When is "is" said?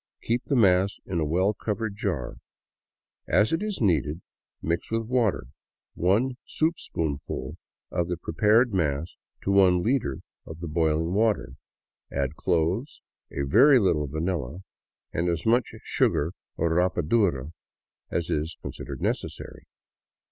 3.61-3.81, 18.31-18.57